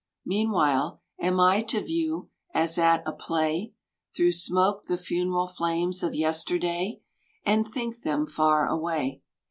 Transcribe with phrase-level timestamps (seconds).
[0.25, 3.73] Meanwhile, am I to view, as at a play,
[4.17, 7.01] Tlirougb smoke the funeral flames of yesterday.
[7.45, 9.21] And think them far away?